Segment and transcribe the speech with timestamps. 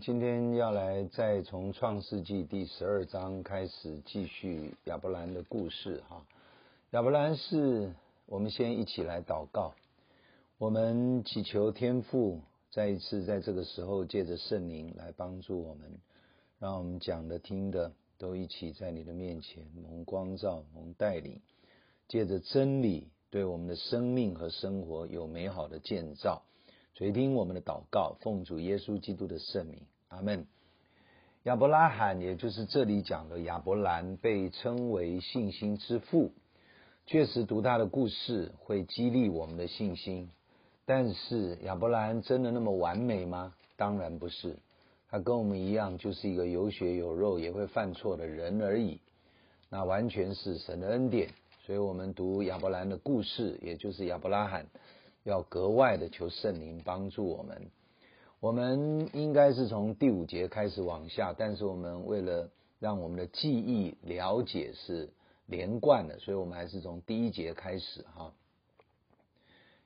[0.00, 6.24] 今天要来再从创世纪第十二章开始继续亚伯兰的故事哈。
[6.92, 7.92] 亚伯兰是
[8.24, 9.74] 我们先一起来祷告，
[10.56, 12.40] 我们祈求天父
[12.70, 15.98] 再一次在这个时候借着圣灵来帮助我们，
[16.58, 21.42] 让我们讲的听的都一起在你的面前蒙光照、蒙带领，
[22.08, 26.40] 借着真理对我们的生命和生活有美好的建造。
[26.94, 30.46] 垂听我们的祷告，奉主耶稣基督的圣名，阿门。
[31.44, 36.32] 亚伯拉罕，也就是这里讲的亚伯兰，被称为信心之父。
[37.06, 40.30] 确实，读他的故事会激励我们的信心。
[40.84, 43.54] 但是，亚伯兰真的那么完美吗？
[43.76, 44.58] 当然不是。
[45.08, 49.00] 他跟我们一样，就是一个有血有肉也会犯错的人而已。
[49.70, 51.30] 那完全是神的恩典。
[51.64, 54.66] 所以我们读亚伯兰的故事，也就是亚伯拉罕。
[55.24, 57.70] 要格外的求圣灵帮助我们。
[58.40, 65.10] 我们应该是从第五节开始往下，但是我们为了让我们的记忆了解是
[65.46, 68.32] 连贯的，所以我们还是从第一节开始哈。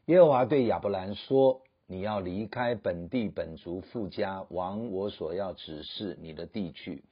[0.07, 7.03] 耶和华对亚伯兰说：“你要离开本地本族父家，往我所要指示你的地去。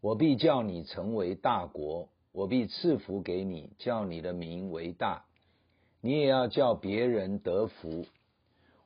[0.00, 5.24] 我必叫你成为大国，我必赐福给你，叫你的名为大。”
[6.04, 8.04] 你也要叫别人得福，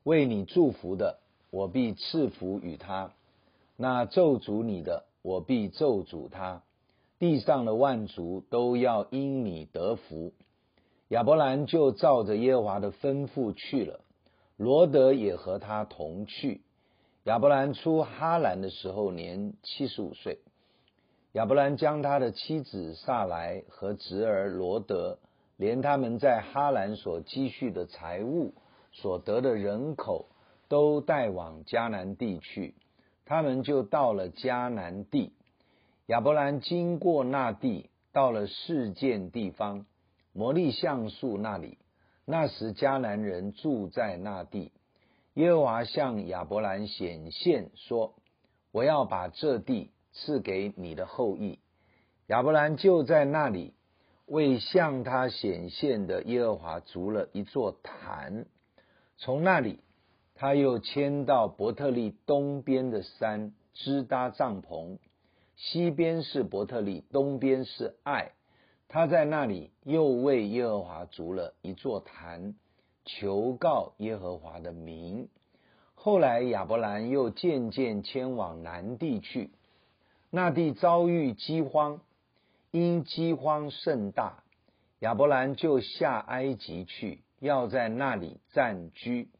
[0.04, 1.18] 为你祝福的，
[1.50, 3.10] 我必赐福与他；
[3.76, 6.62] 那咒诅你的，我必咒诅他。
[7.18, 10.32] 地上的万族都要因你得福。
[11.08, 13.98] 亚伯兰就照着耶和华的吩咐去了，
[14.56, 16.60] 罗得也和他同去。
[17.24, 20.38] 亚伯兰出哈兰的时候年七十五岁。
[21.32, 25.18] 亚伯兰将他的妻子撒莱和侄儿罗得。
[25.58, 28.54] 连他们在哈兰所积蓄的财物、
[28.92, 30.26] 所得的人口，
[30.68, 32.74] 都带往迦南地去。
[33.26, 35.32] 他们就到了迦南地。
[36.06, 39.84] 亚伯兰经过那地，到了事件地方，
[40.32, 41.76] 摩利橡树那里。
[42.24, 44.70] 那时迦南人住在那地。
[45.34, 48.14] 耶和华向亚伯兰显现说
[48.70, 51.58] ：“我要把这地赐给你的后裔。”
[52.28, 53.74] 亚伯兰就在那里。
[54.28, 58.44] 为向他显现的耶和华筑了一座坛，
[59.16, 59.80] 从那里，
[60.34, 64.98] 他又迁到伯特利东边的山支搭帐篷，
[65.56, 68.32] 西边是伯特利，东边是爱。
[68.86, 72.54] 他在那里又为耶和华筑了一座坛，
[73.06, 75.28] 求告耶和华的名。
[75.94, 79.50] 后来亚伯兰又渐渐迁往南地去，
[80.30, 82.00] 那地遭遇饥荒。
[82.70, 84.44] 因饥荒甚大，
[84.98, 89.30] 亚伯兰就下埃及去，要在那里暂居。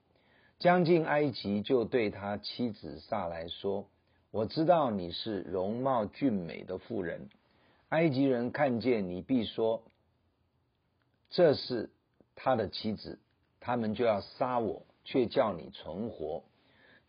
[0.59, 3.87] 将近埃及，就对他妻子撒来说
[4.33, 7.29] ：“我知道你是容貌俊美的妇人，
[7.91, 9.83] 埃及人看见你，必说
[11.31, 11.91] 这是
[12.35, 13.21] 他的妻子，
[13.61, 16.45] 他们就要杀我，却叫你存活。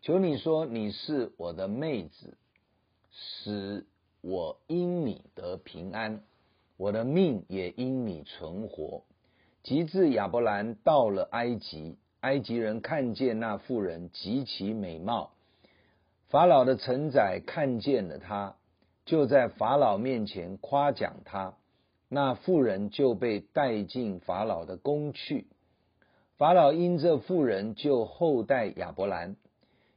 [0.02, 2.36] 求你说你是我的妹子，
[3.10, 3.86] 使。”
[4.22, 6.22] 我因你得平安，
[6.76, 9.02] 我的命也因你存活。
[9.62, 15.32] 及至亚伯兰到了埃及，埃及人看见那妇人极其美貌，
[16.28, 18.56] 法老的臣宰看见了他，
[19.04, 21.54] 就在法老面前夸奖他。
[22.08, 25.46] 那妇人就被带进法老的宫去。
[26.38, 29.36] 法老因这妇人就厚待亚伯兰。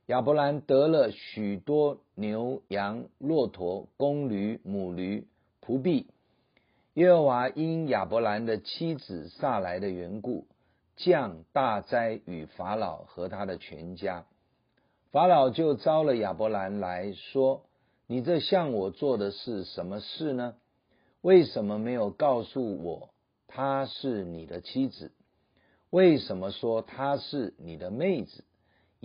[0.08, 5.26] 亚伯兰得了许多牛羊、骆驼、公驴、母驴、
[5.62, 6.08] 仆婢。
[6.96, 10.46] 耶和华因亚伯兰的妻子撒来的缘故，
[10.98, 14.26] 降大灾与法老和他的全家。
[15.12, 17.64] 法老就招了亚伯兰来说
[18.06, 20.56] ：“你这向我做的是什么事呢？
[21.22, 23.10] 为什么没有告诉我
[23.48, 25.14] 她是你的妻子？
[25.90, 28.44] 为什么说她是你的妹子？”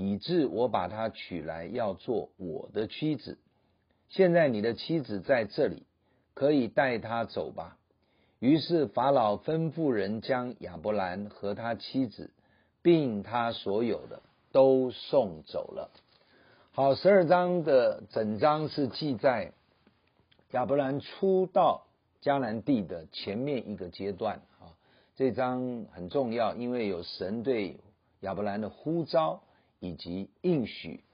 [0.00, 3.36] 以致我把她娶来，要做我的妻子。
[4.08, 5.82] 现在你的妻子在这里，
[6.34, 7.76] 可以带她走吧。
[8.38, 12.30] 于是法老吩咐人将亚伯兰和他妻子，
[12.80, 14.22] 并他所有的
[14.52, 15.90] 都送走了。
[16.70, 19.52] 好，十二章的整章是记载
[20.52, 21.88] 亚伯兰初到
[22.22, 24.78] 迦南地的前面一个阶段啊。
[25.16, 27.80] 这章很重要，因为有神对
[28.20, 29.42] 亚伯兰的呼召。
[29.80, 31.04] 以及应许，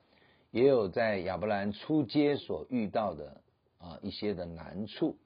[0.50, 3.40] 也有在亚伯兰出街所遇到的
[3.78, 5.16] 啊一些的难处。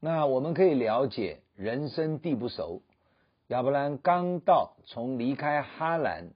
[0.00, 2.82] 那我们可以了解，人生地不熟，
[3.48, 6.30] 亚伯兰刚到，从离开哈兰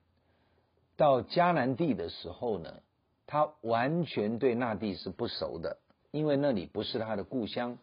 [0.97, 2.83] 到迦南地的时候呢，
[3.27, 5.79] 他完全对那地是不熟的，
[6.11, 7.79] 因为那里不是他的故乡。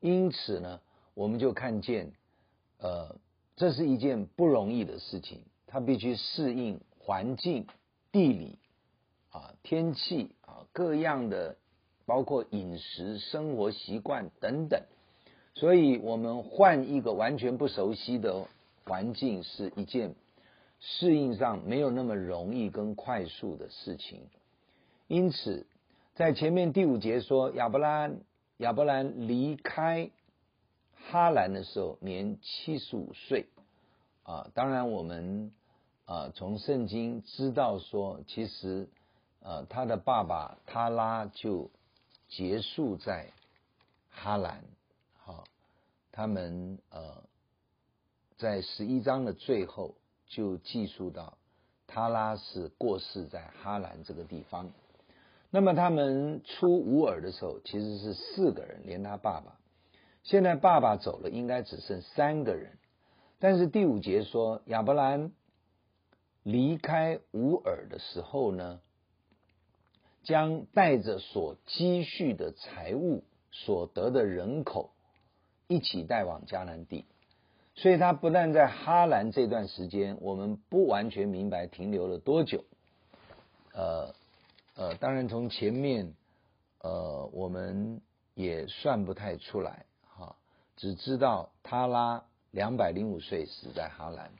[0.00, 0.80] 因此呢，
[1.14, 2.12] 我们就看见，
[2.78, 3.16] 呃，
[3.56, 7.66] 这是一件不容易的事情，他必须适应环境、
[8.12, 8.56] 地理
[9.32, 11.56] 啊、天气啊各样的，
[12.06, 14.80] 包括饮食、生活习惯等等。
[15.54, 18.46] 所以，我们换一个完全不熟悉的
[18.84, 20.14] 环境，是一件
[20.78, 24.28] 适应上没有那么容易跟快速的事情。
[25.08, 25.66] 因此，
[26.14, 28.08] 在前面第五节说，亚伯拉
[28.58, 30.12] 亚伯兰离开
[30.94, 33.46] 哈兰的时候，年七十五岁。
[34.22, 35.50] 啊，当然我们
[36.10, 38.88] 啊从圣经知道说，其实
[39.44, 41.70] 呃他的爸爸他拉就
[42.28, 43.28] 结束在
[44.10, 44.64] 哈兰。
[45.16, 45.44] 好，
[46.10, 47.22] 他们呃
[48.38, 49.94] 在十一章的最后
[50.26, 51.38] 就记述到，
[51.86, 54.68] 他拉是过世在哈兰这个地方。
[55.50, 59.60] 那么他们出乌尔的时候，其实是四个人，连他爸爸。
[60.24, 62.78] 现在爸爸走了，应该只剩三个人。
[63.38, 65.30] 但是第五节说，亚伯兰
[66.42, 68.80] 离开乌尔的时候呢，
[70.22, 74.90] 将带着所积蓄的财物、所得的人口
[75.68, 77.04] 一起带往迦南地。
[77.74, 82.64] 所以他不但在哈兰这段时间，我们不完全明白停留了多久，
[83.72, 84.14] 呃。
[84.76, 86.14] 呃，当然从前面，
[86.78, 88.00] 呃，我们
[88.34, 90.36] 也算不太出来哈，
[90.76, 94.30] 只知道他拉两百零五岁死在哈兰，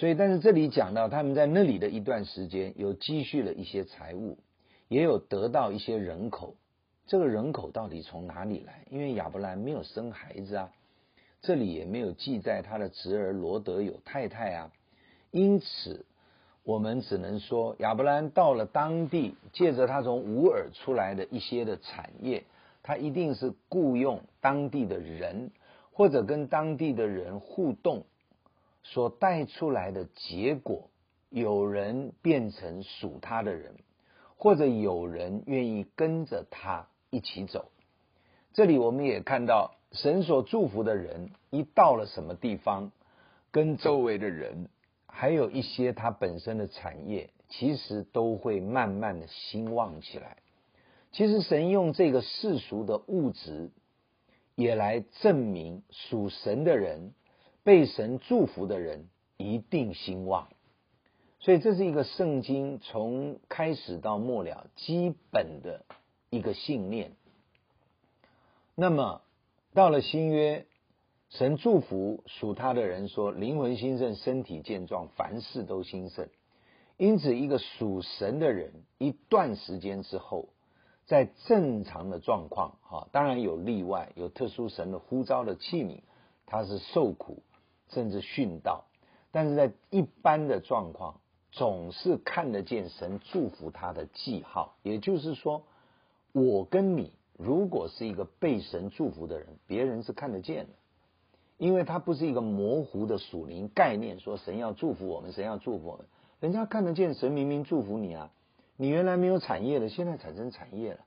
[0.00, 4.38] 所以但是这里讲到他们在那里的一段时间，有积蓄了一些财物，
[4.88, 6.54] 也有得到一些人口，
[7.06, 8.86] 这个人口到底从哪里来？
[8.88, 10.72] 因为亚伯兰没有生孩子啊，
[11.42, 14.72] 这里也没有记载他的侄儿罗德有太太啊，
[15.32, 16.06] 因此。
[16.62, 22.44] 我们只能说，亚伯兰到了当地，借着他从乌尔出来的一些的产业，
[22.82, 25.50] 他一定是雇佣当地的人，
[25.92, 28.04] 或者跟当地的人互动，
[28.82, 30.90] 所带出来的结果，
[31.28, 33.76] 有人变成属他的人，
[34.36, 37.70] 或者有人愿意跟着他一起走。
[38.52, 42.90] 这里我们也看到，神所祝福的人，一到了什么地方，
[43.50, 44.68] 跟周围的人。
[45.12, 50.36] 还有一些他本身的产业，其实都会慢慢的兴旺起来。
[51.12, 53.70] 其实神用这个世俗的物质，
[54.54, 57.12] 也来证明属神的人、
[57.62, 60.48] 被神祝福的人一定兴旺。
[61.38, 65.84] 所以这是一个圣经从开始到末了基本的
[66.30, 67.12] 一个信念。
[68.74, 69.22] 那么
[69.74, 70.66] 到了新约。
[71.32, 76.28] 神祝福属他的人说：“灵魂兴盛，身体健壮，凡事都兴盛。”
[76.98, 80.48] 因此，一个属神的人，一段时间之后，
[81.06, 86.00] 在正常的状况，哈，当然有例外，有特殊神的呼召的器皿，
[86.46, 87.44] 他是受苦
[87.90, 88.84] 甚至殉道，
[89.30, 91.20] 但是在一般的状况，
[91.52, 94.76] 总是看得见神祝福他的记号。
[94.82, 95.62] 也就是说，
[96.32, 100.72] 我跟你如果是一个被神祝福的人，别人是看得见的。
[101.58, 106.06] 因为它不是一个模糊的属灵概念，说神要祝福我们，神要祝福我们，
[106.40, 108.30] 人家看得见神明明祝福你啊！
[108.78, 111.00] 你原来没有产业的，现在产生产业了；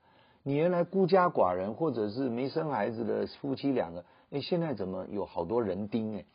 [0.43, 6.25] 你原来孤家寡人或者是没生孩子的夫妻两个，哎，现在怎么有好多人丁哎？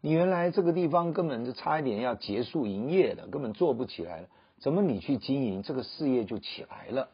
[0.00, 4.28] 你原来这个地方根本就差一点要结束营业了，根本做不起来了，
[4.58, 7.08] 怎么你去经营这个事业就起来了？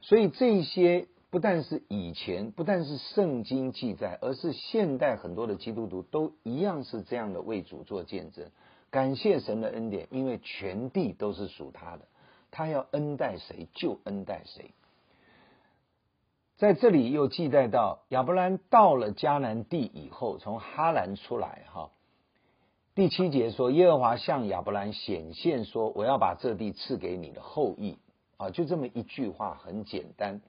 [0.00, 1.06] 所以这些。
[1.30, 8.46] 不但是以前，不但是圣经记载，而是现代很多的基督徒都一样是这样的为主做见证。
[8.90, 12.08] 感谢神的恩典，因为全地都是属他的，
[12.50, 14.70] 他要恩待谁就恩待谁。
[16.56, 21.90] 在这里又记载到亚伯兰到了迦南地以后，从哈兰出来哈。
[22.98, 27.96] 第七节说，耶和华向亚伯兰显现说：“我要把这地赐给你的后裔。”
[28.36, 30.40] 啊，就这么一句话，很简单。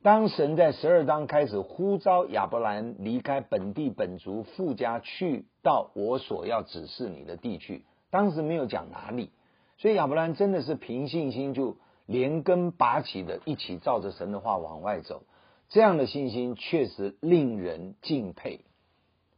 [0.00, 9.28] 当神在十二章开始呼召亚伯兰离开本地本族父家，去到我所要指示你的地区，当时没有讲哪里，
[9.76, 11.76] 所以亚伯兰真的是凭信心就
[12.06, 15.24] 连根拔起的，一起照着神的话往外走。
[15.68, 18.60] 这样的信心确实令人敬佩，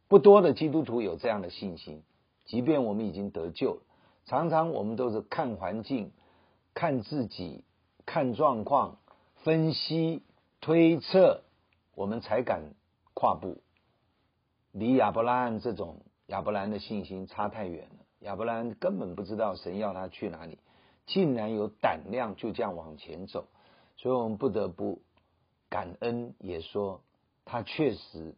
[0.07, 2.03] 不多的基督徒有这样的信心。
[2.47, 3.81] 即便我们已经得救，
[4.25, 6.11] 常常我们都是看环境、
[6.73, 7.63] 看自己、
[8.07, 8.97] 看状况、
[9.43, 10.23] 分析。
[10.59, 11.43] 推测，
[11.93, 12.73] 我们才敢
[13.13, 13.61] 跨步，
[14.71, 18.05] 离亚伯拉罕这种亚伯兰的信心差太远了。
[18.21, 20.57] 亚伯兰根本不知道神要他去哪里，
[21.05, 23.45] 竟然有胆量就这样往前走，
[23.97, 25.03] 所以我们不得不
[25.69, 27.01] 感恩，也说
[27.45, 28.33] 他确实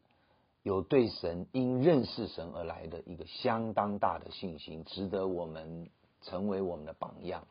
[0.70, 5.90] 有对神因认识神而来的一个相当大的信心，值得我们
[6.22, 7.48] 成为我们的榜样。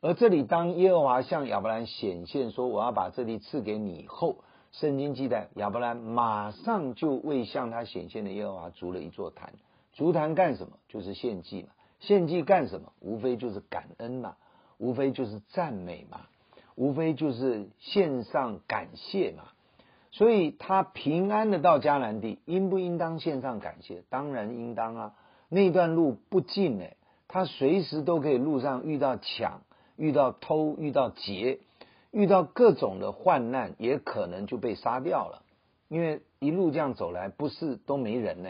[0.00, 4.38] 而这里，当耶和华向亚伯兰显现说：“我要把这地赐给你。”后，
[4.72, 9.52] 圣经记载，亚伯兰马上就为向他显现的耶和华筑了一座坛。
[9.92, 10.76] 筑坛干什么？
[10.88, 11.68] 就是献祭嘛。
[12.00, 12.92] 献祭干什么？
[12.98, 14.36] 无非就是感恩嘛，
[14.76, 16.22] 无非就是赞美嘛，
[16.74, 19.44] 无非就是献上感谢嘛。
[20.12, 24.02] 所以他平安的到迦南地，应不应当献上感谢？
[24.10, 25.14] 当然应当啊。
[25.48, 26.96] 那段路不近哎，
[27.28, 29.62] 他随时都可以路上遇到抢。
[29.96, 31.58] 遇到偷，遇到劫，
[32.10, 35.42] 遇到各种的患难，也可能就被杀掉了。
[35.88, 38.48] 因为一路这样走来，不是都没人呢，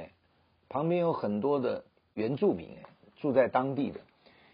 [0.69, 1.83] 旁边有很多的
[2.15, 3.99] 原住民哎，住在当地的。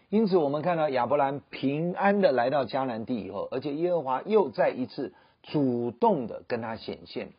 [0.09, 5.13] 因此，我们看到亚伯兰平安的来到迦南地以后，而且耶和华又再一次
[5.47, 7.29] 主动的跟他显现。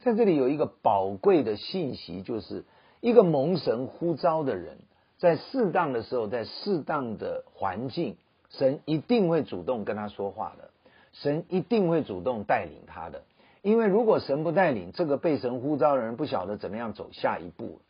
[0.00, 2.64] 在这里有一个宝贵的信息，就是
[3.00, 4.78] 一个蒙神呼召的人，
[5.18, 8.16] 在适当的时候，在适当的环境。
[8.50, 10.70] 神一定会主动跟他说话的，
[11.12, 13.24] 神一定会主动带领他的，
[13.60, 17.82] 因为如果神不带领，这个被神呼召的人不晓得怎么样走下一步。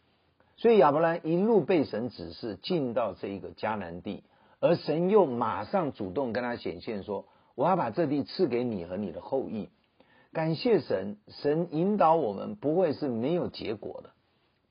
[0.57, 4.25] 所以亚伯兰一路被神指示进到这一个迦南地，
[4.59, 7.27] 而神又马上主动跟他显现说
[7.59, 9.69] ：“我要把这地赐给你和你的后裔。”
[10.33, 14.11] 感谢神，神引导我们不会是没有结果的，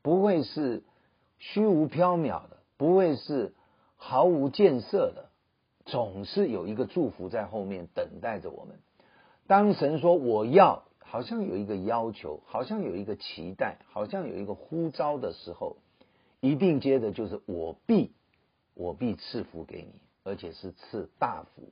[0.01, 0.83] 不会是
[1.37, 3.53] 虚无缥缈的，不会是
[3.97, 5.29] 毫无建设的。
[5.85, 8.79] 总是有一个祝福在后面等待着我们。
[9.47, 15.75] 当神说我要，好像有一个要求，好像有一个期待，好像有一个呼召的时候，
[16.39, 18.13] 一定接着就是我必，
[18.75, 21.63] 我必赐福给你，而且是赐大福。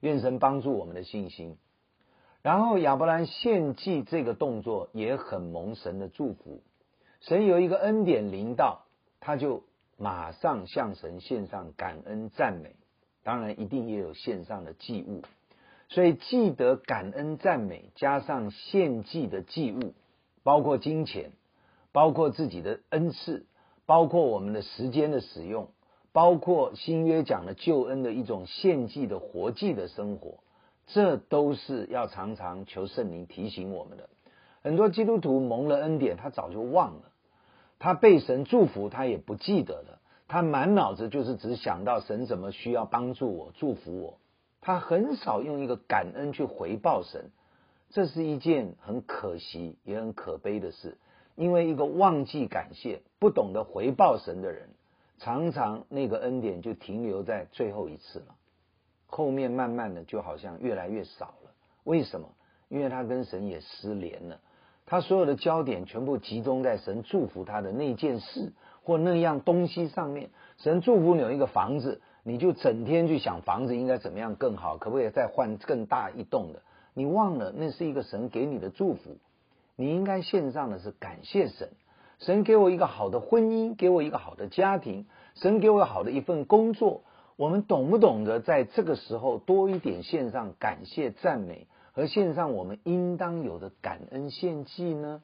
[0.00, 1.56] 愿神帮助我们的信心。
[2.42, 6.62] 然后亚伯兰献祭这个动作也很蒙神的祝福，
[7.20, 8.86] 神有一个恩典临到，
[9.20, 9.64] 他就
[9.96, 12.76] 马上向神献上感恩赞美。
[13.24, 15.22] 当然，一定也有献上的祭物，
[15.88, 19.92] 所以记得感恩赞美，加上献祭的祭物，
[20.42, 21.32] 包括金钱，
[21.92, 23.44] 包括自己的恩赐，
[23.84, 25.68] 包括我们的时间的使用，
[26.12, 30.38] 包括新约讲的救恩的一种献祭的活祭的生活，
[30.86, 34.08] 这都是要常常求圣灵提醒我们的。
[34.62, 37.12] 很多基督徒蒙了恩典，他早就忘了，
[37.78, 40.00] 他被神祝福，他也不记得了。
[40.26, 44.18] 他满脑子就是只想到神怎么需要帮助我、祝福我，
[44.60, 47.30] 他很少用一个感恩去回报神，
[47.90, 50.98] 这是一件很可惜也很可悲的事。
[51.34, 54.70] 因为一个忘记感谢、不懂得回报神的人，
[55.18, 58.34] 常常那个恩典就停留在最后一次了，
[59.06, 61.52] 后面慢慢的就好像越来越少了。
[61.84, 62.28] 为什么？
[62.68, 64.40] 因为他跟神也失联了，
[64.86, 68.52] 他所有的焦点全部集中在神祝福他的那件事。
[68.84, 76.62] 或那样东西上面，神祝福你有一个房子，你就整天去想房子应该怎么样更好，可不可以再换更大一栋的？
[76.94, 79.18] 你忘了那是一个神给你的祝福，
[79.76, 81.68] 你应该献上的是感谢神。
[82.18, 87.02] 神给我一个好的婚姻，给我一个好的家庭，神给我好的一份工作。
[87.36, 95.22] 我们懂不懂得在这个时候多一点献上感谢赞美，和献上我们应当有的感恩献祭呢？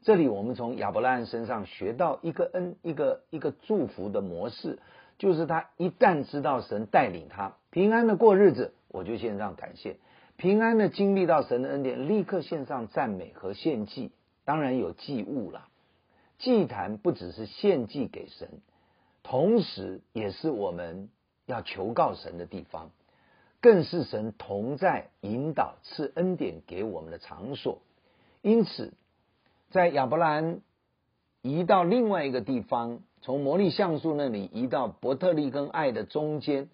[0.00, 4.78] 这里我们从亚伯拉罕身上学到一个恩，一个一个祝福的模式，
[5.18, 9.96] 就是他一旦知道神带领他平安的过日子，我就献上感谢；
[10.36, 14.10] 平安的经历到神的恩典，立刻献上赞美和献祭。
[14.44, 15.68] 当然有祭物了，
[16.42, 18.60] 祭坛不只是献祭给神，
[19.22, 21.08] 同时也是我们
[21.46, 22.90] 要求告神的地方，
[23.62, 27.80] 更是神同在引导赐恩典给我们的场所。
[28.42, 28.92] 因此。
[29.70, 30.60] 在亚伯兰
[31.40, 36.68] 移到另外一个地方，从摩利橡树那里移到伯特利跟爱的中间，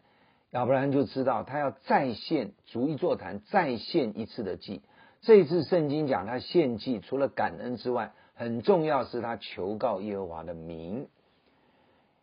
[0.51, 4.83] 亚伯兰就知道他要再献逐一座坛，再献一次的祭。
[5.21, 11.09] 这一次圣经讲他献祭，除了感恩之外，很重要是他求告耶和华的名。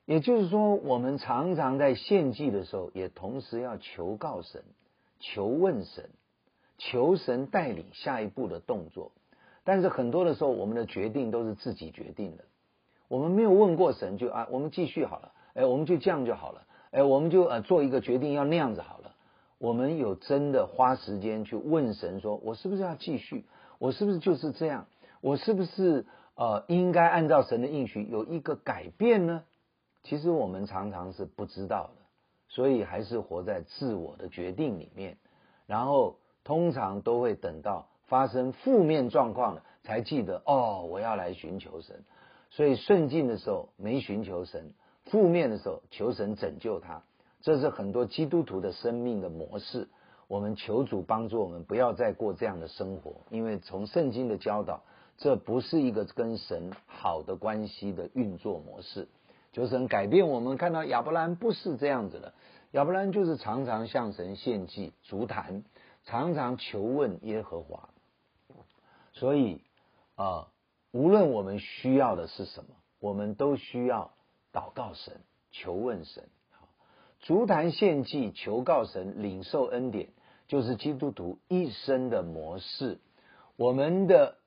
[0.05, 4.63] 也就是说，我们常常在献祭的时候，也同时要求告神、
[5.19, 6.09] 求问神、
[6.77, 9.11] 求神带领下一步的动作。
[9.65, 12.45] 但是很多的时候，我们的决定都是自己决定的，
[13.09, 19.11] 我们没有问过神，就啊，我们继续好了，哎，我们就这样就好了，哎，我们就呃做一个决定，要那样子好了。
[19.57, 23.43] 我们有真的花时间去问神，说我是不是要继续？
[23.79, 24.85] 我是不是就是这样？
[25.25, 26.05] 我是不是
[26.35, 29.43] 呃应该按照神的应许有一个改变呢？
[30.03, 32.05] 其实我们常常是不知道的，
[32.47, 35.17] 所以还是活在自我的决定里面，
[35.65, 42.03] 然后通常都会等到发生负面状况了，才记得哦，我要来寻求神。
[42.51, 44.73] 所以顺境的时候没寻求神，
[45.05, 47.01] 负面的时候求神拯救他，
[47.41, 49.87] 这是很多基督徒的生命的模式。
[50.27, 54.83] 我们求主帮助我们，不要再过这样的生活，因为从圣经的教导，
[55.17, 59.07] 这不是一个跟神好的关系的运作模式。
[59.51, 62.33] 求神改变我们，看到亚伯兰不是这样子的，
[62.71, 65.63] 亚伯兰就是常常向神献祭、足坛，
[66.03, 67.89] 常常求问耶和华。
[69.13, 69.61] 所以
[70.15, 70.47] 啊。
[70.91, 72.69] 无论我们需要的是什么，
[73.01, 74.13] 我们都需要
[74.53, 75.19] 祷告神、
[75.51, 76.23] 求问神。
[76.51, 76.69] 好，
[77.19, 80.07] 筑坛献祭、求告神、领受恩典，
[80.47, 83.01] 就是基督徒一生的模式。
[83.57, 84.37] 我们的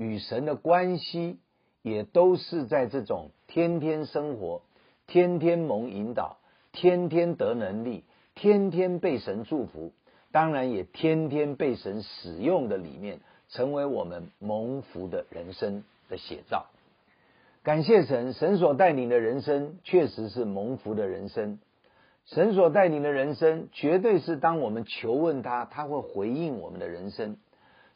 [0.00, 1.38] 与神的关系，
[1.82, 4.62] 也都是在这种天天生活、
[5.06, 6.38] 天天蒙引导、
[6.72, 8.04] 天天得能力、
[8.34, 9.92] 天天被神祝福，
[10.32, 13.20] 当然也天天被神使用的里面。
[13.52, 16.66] 成为我们蒙福的人生的写照。
[17.64, 21.58] 感谢神，神所带领的人生确实是蒙福的人生。
[22.26, 27.38] 神所带领的人生，绝对是当我们求问他，他会回应我们的人生。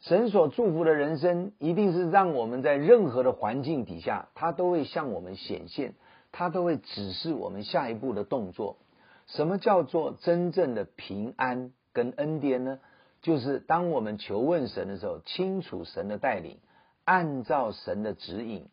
[0.07, 5.95] 神所祝福的人生，一定是让我们在任何的环境底下，他都会向我们显现，
[6.31, 8.77] 他都会指示我们下一步的动作。
[9.25, 12.79] 什么叫做真正的平安跟恩典呢？
[13.23, 16.59] 就是当我们求问神的时候，清楚神的带领，
[17.03, 18.67] 按照神的指引，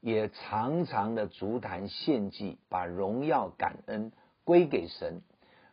[0.00, 4.10] 也常常的足坛献祭，把荣耀感恩
[4.42, 5.20] 归给神，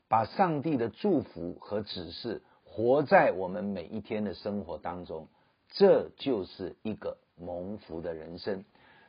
[0.10, 2.42] 把上帝的祝福和指示
[2.76, 5.30] 活在我们每一天的生活当中，
[5.70, 8.66] 这就是一个蒙福的人生。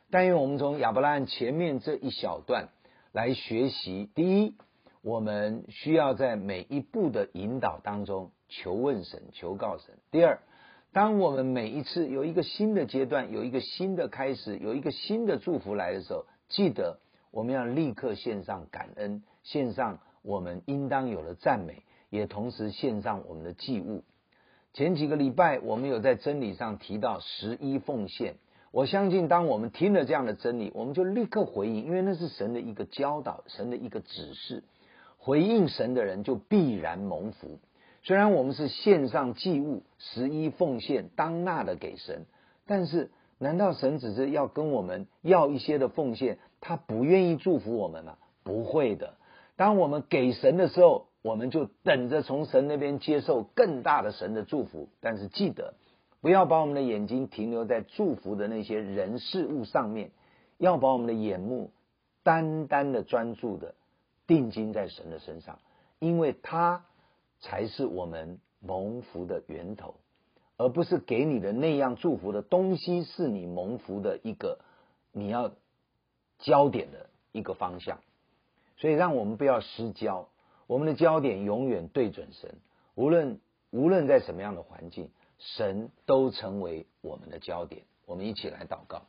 [0.09, 2.69] 但愿我们从亚伯拉罕前面这一小段
[3.11, 4.55] 来学习：第一，
[5.01, 8.31] 我们需要在每一步的引导当中。
[8.47, 9.95] 求问神，求告神。
[10.11, 10.39] 第二，
[10.93, 24.03] 当我们每一次有一个新的阶段，有一个新的开始，有一个新的祝福来的时候，记得我们要立刻献上感恩，献上我们应当有的赞美，也同时献上我们的祭物。
[24.73, 28.35] 前几个礼拜我们有在真理上提到十一奉献，
[28.71, 34.63] 我相信当我们听了这样的真理，我们就立刻回应，因为那是神的一个教导，神的一个指示。
[35.17, 37.59] 回应神的人就必然蒙福。
[38.03, 42.25] 虽然我们是献上祭物、十一奉献当纳的给神，
[42.65, 48.17] 但是难道神只是要跟我们要一些的奉献，他不愿意祝福我们吗？
[48.43, 49.15] 不会的。
[49.57, 54.89] 当我们给神的时候，我们就等着从神那边接受更大的神的祝福。
[54.99, 55.75] 但是记得，
[56.21, 60.11] 不要把我们的眼睛停留在祝福的那些人事物上面，
[60.57, 61.71] 要把我们的眼目
[62.23, 63.75] 单单的专注的
[64.25, 65.59] 定睛在神的身上，
[65.99, 66.83] 因为他。
[67.39, 69.93] 才是我们蒙福的源头，
[70.57, 74.57] 而不是给你的那样祝福的东西是你蒙福的一个
[75.11, 75.51] 你要
[76.39, 77.99] 焦点的一个方向。
[78.77, 80.29] 所以，让我们不要失焦，
[80.67, 82.55] 我们的焦点永远对准神。
[82.93, 83.39] 无论
[83.71, 87.83] 无论在什么样的环境，神都成为我们的焦点。
[88.05, 89.03] 我们一起来祷告，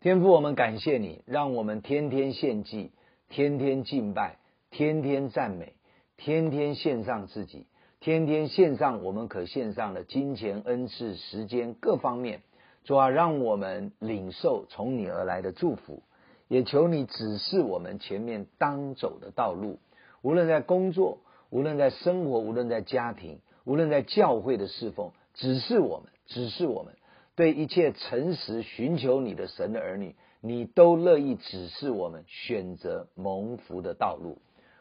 [0.00, 2.92] 天父，我们感谢你，让我们天天献祭，
[3.28, 4.38] 天天敬拜，
[4.70, 5.74] 天天赞美。
[6.16, 7.66] 天天献上自己，
[7.98, 12.42] 天天献上我们可献上的金钱、恩赐、时间各方面，
[12.84, 16.02] 主啊，让我们领受从你而来的祝福，
[16.46, 19.78] 也求你指示我们前面当走的道路。
[20.22, 21.18] 无论在工作，
[21.50, 26.96] 无论在生活，无论在家庭，无论在教会的侍奉，指示我们，指示我们，
[27.34, 34.38] 对一切诚实寻求你的神的儿女，你都乐意指示我们选择蒙福的道路。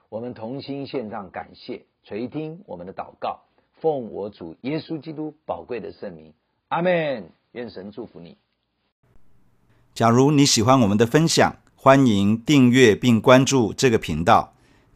[0.09, 3.41] 我们同心献上感谢，垂听我们的祷告，
[3.79, 6.33] 奉我主耶稣基督宝贵的圣名，
[6.67, 7.29] 阿门。
[7.51, 8.37] 愿神祝福你。
[9.95, 14.53] 假如你喜欢我们的分享，欢迎订阅并关注这个频道。